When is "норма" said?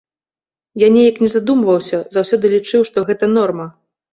3.39-3.71